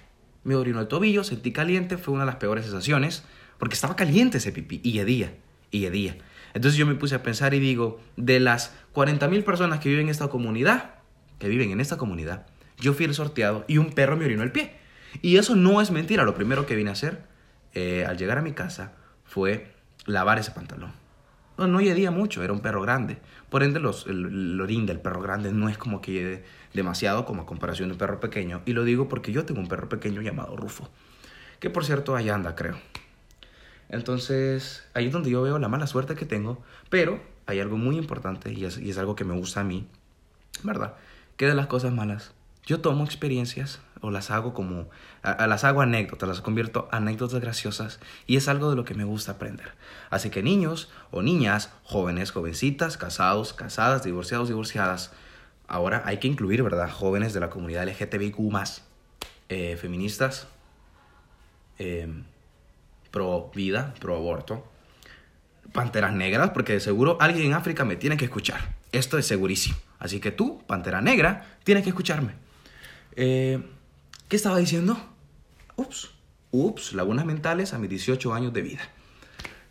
Me 0.43 0.55
orinó 0.55 0.82
el 0.82 0.88
tobillo, 0.88 1.24
sentí 1.24 1.53
caliente, 1.53 1.98
fue 1.98 2.13
una 2.13 2.24
de 2.24 2.27
las 2.27 2.36
peores 2.36 2.65
sensaciones, 2.65 3.24
porque 3.58 3.75
estaba 3.75 3.96
caliente 3.96 4.39
ese 4.39 4.51
pipí 4.51 4.82
y 4.84 5.00
hedía, 5.00 5.34
y 5.72 5.86
hedía. 5.86 6.17
Entonces 6.54 6.78
yo 6.78 6.86
me 6.86 6.96
puse 6.96 7.16
a 7.16 7.24
pensar 7.24 7.54
y 7.54 7.60
digo, 7.60 8.00
de 8.16 8.40
las 8.40 8.74
40.000 8.94 9.44
personas 9.44 9.80
que 9.80 9.90
viven 9.90 10.06
en 10.06 10.12
esta 10.12 10.28
comunidad, 10.28 10.96
que 11.40 11.48
viven 11.48 11.72
en 11.72 11.80
esta 11.80 11.98
comunidad, 11.98 12.46
yo 12.78 12.94
fui 12.94 13.06
el 13.06 13.14
sorteado 13.14 13.66
y 13.68 13.78
un 13.78 13.92
perro 13.92 14.18
me 14.18 14.26
orinó 14.26 14.44
el 14.44 14.52
pie. 14.52 14.76
Y 15.22 15.38
eso 15.38 15.56
no 15.56 15.82
es 15.82 15.92
mentira. 15.92 16.24
Lo 16.24 16.36
primero 16.36 16.66
que 16.66 16.76
vine 16.76 16.90
a 16.90 16.94
hacer 16.94 17.24
eh, 17.74 18.06
al 18.08 18.18
llegar 18.18 18.38
a 18.38 18.42
mi 18.42 18.54
casa 18.54 18.94
fue 19.24 19.74
lavar 20.06 20.40
ese 20.40 20.52
pantalón. 20.52 20.92
No, 21.58 21.68
no 21.68 21.80
hedía 21.80 22.10
mucho, 22.10 22.44
era 22.44 22.52
un 22.52 22.62
perro 22.62 22.82
grande. 22.82 23.18
Por 23.50 23.64
ende, 23.64 23.80
los, 23.80 24.08
el, 24.08 24.26
el 24.26 24.62
orín 24.62 24.86
del 24.86 25.00
perro 25.00 25.22
grande 25.22 25.52
no 25.52 25.70
es 25.70 25.78
como 25.78 26.02
que 26.02 26.20
hede 26.20 26.44
demasiado 26.74 27.26
como 27.26 27.44
a 27.44 27.46
comparación 27.46 27.90
de 27.90 27.94
un 27.94 28.00
perro 28.00 28.20
pequeño. 28.20 28.62
Y 28.66 28.74
lo 28.74 28.84
digo 28.84 29.08
porque 29.08 29.32
yo 29.32 29.46
tengo 29.46 29.60
un 29.60 29.68
perro 29.68 29.88
pequeño 29.88 30.22
llamado 30.22 30.56
Rufo. 30.56 30.90
Que 31.60 31.70
por 31.70 31.86
cierto, 31.86 32.16
ahí 32.16 32.30
anda, 32.30 32.56
creo. 32.56 32.78
Entonces, 33.94 34.84
ahí 34.96 35.06
es 35.06 35.14
donde 35.14 35.30
yo 35.30 35.44
veo 35.44 35.60
la 35.60 35.68
mala 35.68 35.86
suerte 35.86 36.16
que 36.16 36.26
tengo. 36.26 36.64
Pero 36.90 37.22
hay 37.46 37.60
algo 37.60 37.78
muy 37.78 37.96
importante 37.96 38.52
y 38.52 38.66
es, 38.66 38.98
algo 38.98 39.16
que 39.16 39.24
me 39.24 39.36
gusta 39.36 39.62
a 39.62 39.64
mí, 39.64 39.88
¿verdad? 40.64 40.96
Que 41.38 41.46
de 41.46 41.54
las 41.54 41.68
cosas 41.68 41.94
malas, 41.94 42.32
yo 42.66 42.82
tomo 42.82 43.04
experiencias 43.04 43.82
o 44.02 44.10
las 44.10 44.32
hago 44.32 44.56
como, 44.56 44.88
a, 45.22 45.46
las 45.46 45.64
hago 45.64 45.82
anécdotas, 45.82 46.28
las 46.28 46.42
convierto 46.42 46.90
anécdotas 46.92 47.40
graciosas 47.40 48.00
y 48.26 48.36
es 48.36 48.48
algo 48.48 48.72
de 48.72 48.76
lo 48.76 48.84
que 48.84 48.96
me 48.96 49.04
gusta 49.04 49.34
aprender. 49.34 49.74
Así 50.10 50.32
que 50.32 50.42
niños 50.42 50.90
o 51.12 51.22
niñas, 51.22 51.72
jóvenes, 51.84 52.32
jovencitas, 52.32 52.98
casados, 52.98 53.54
casadas, 53.54 54.04
divorciados, 54.04 54.48
divorciadas, 54.48 55.12
ahora 55.68 56.02
hay 56.06 56.18
que 56.18 56.28
incluir, 56.28 56.64
¿verdad? 56.64 56.90
Jóvenes 56.90 57.34
de 57.34 57.42
la 57.42 57.52
comunidad 57.52 57.88
LGTBIQ+, 57.88 58.40
eh, 59.50 59.78
feministas, 59.78 60.48
eh, 61.78 62.08
pro 63.13 63.51
vida, 63.53 63.93
pro 64.00 64.15
aborto, 64.15 64.67
panteras 65.72 66.13
negras, 66.13 66.50
porque 66.50 66.74
de 66.74 66.79
seguro 66.79 67.15
alguien 67.22 67.46
en 67.46 67.53
África 67.53 67.86
me 67.86 67.96
tiene 67.96 68.17
que 68.17 68.25
escuchar. 68.25 68.74
Esto 68.91 69.20
es 69.20 69.27
segurísimo. 69.27 69.77
Así 70.00 70.20
que 70.20 70.32
tú, 70.32 70.63
pantera 70.65 71.00
negra, 71.00 71.58
tienes 71.63 71.84
que 71.84 71.91
escucharme. 71.91 72.34
Eh, 73.15 73.62
¿Qué 74.27 74.36
estaba 74.36 74.58
diciendo? 74.58 74.98
Ups, 75.75 76.10
ups, 76.50 76.93
lagunas 76.93 77.25
mentales 77.25 77.75
a 77.75 77.77
mis 77.77 77.91
18 77.91 78.34
años 78.34 78.51
de 78.51 78.62
vida. 78.63 78.82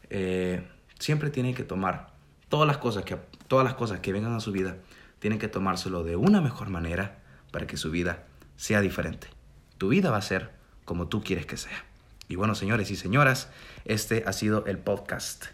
Eh, 0.08 0.62
siempre 1.00 1.28
tienen 1.30 1.56
que 1.56 1.64
tomar 1.64 2.12
todas 2.48 2.68
las 2.68 2.78
cosas 2.78 3.04
que, 3.04 3.16
todas 3.48 3.64
las 3.64 3.74
cosas 3.74 3.98
que 3.98 4.12
vengan 4.12 4.34
a 4.34 4.40
su 4.40 4.52
vida, 4.52 4.76
tienen 5.18 5.40
que 5.40 5.48
tomárselo 5.48 6.04
de 6.04 6.14
una 6.14 6.40
mejor 6.40 6.70
manera 6.70 7.18
para 7.50 7.66
que 7.66 7.76
su 7.76 7.90
vida 7.90 8.24
sea 8.54 8.80
diferente. 8.80 9.26
Tu 9.78 9.88
vida 9.88 10.12
va 10.12 10.18
a 10.18 10.22
ser 10.22 10.52
como 10.84 11.08
tú 11.08 11.24
quieres 11.24 11.44
que 11.44 11.56
sea. 11.56 11.91
Y 12.28 12.36
bueno, 12.36 12.54
señores 12.54 12.90
y 12.90 12.96
señoras, 12.96 13.48
este 13.84 14.24
ha 14.26 14.32
sido 14.32 14.64
el 14.66 14.78
podcast 14.78 15.46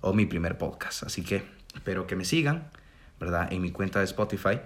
o 0.00 0.12
mi 0.12 0.26
primer 0.26 0.58
podcast. 0.58 1.02
Así 1.02 1.22
que 1.22 1.44
espero 1.74 2.06
que 2.06 2.16
me 2.16 2.24
sigan, 2.24 2.70
¿verdad? 3.18 3.52
En 3.52 3.62
mi 3.62 3.70
cuenta 3.70 4.00
de 4.00 4.04
Spotify 4.04 4.60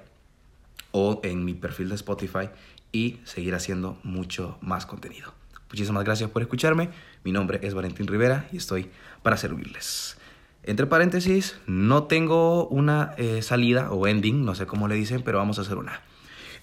o 0.93 1.21
en 1.23 1.45
mi 1.45 1.55
perfil 1.55 1.89
de 1.89 1.95
Spotify 1.95 2.51
y 2.93 3.21
seguir 3.25 3.55
haciendo 3.55 3.99
mucho 4.03 4.59
más 4.61 4.87
contenido. 4.87 5.33
Muchísimas 5.71 6.05
gracias 6.05 6.31
por 6.31 6.43
escucharme. 6.43 6.91
Mi 7.23 7.31
nombre 7.31 7.61
es 7.63 7.75
Valentín 7.75 8.09
Rivera 8.09 8.49
y 8.53 8.57
estoy 8.57 8.91
para 9.23 9.37
servirles. 9.37 10.17
Entre 10.63 10.87
paréntesis, 10.87 11.57
no 11.67 12.05
tengo 12.05 12.67
una 12.69 13.15
eh, 13.17 13.41
salida 13.43 13.91
o 13.93 14.07
ending, 14.07 14.45
no 14.45 14.55
sé 14.55 14.67
cómo 14.67 14.89
le 14.89 14.95
dicen, 14.95 15.23
pero 15.23 15.39
vamos 15.39 15.59
a 15.59 15.63
hacer 15.63 15.79
una. 15.79 16.03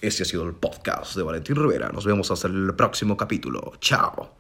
Este 0.01 0.23
ha 0.23 0.25
sido 0.25 0.43
el 0.43 0.53
podcast 0.53 1.15
de 1.15 1.23
Valentín 1.23 1.55
Rivera. 1.55 1.89
Nos 1.89 2.05
vemos 2.05 2.29
hasta 2.29 2.47
el 2.47 2.75
próximo 2.75 3.17
capítulo. 3.17 3.73
Chao. 3.79 4.36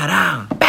Caralho! 0.00 0.59